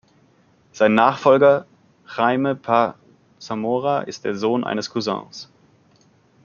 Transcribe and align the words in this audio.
Sein 0.71 0.95
Nachfolger 0.95 1.67
Jaime 2.07 2.55
Paz 2.55 2.95
Zamora 3.37 4.01
ist 4.01 4.25
der 4.25 4.35
Sohn 4.35 4.63
eines 4.63 4.89
Cousins. 4.89 5.47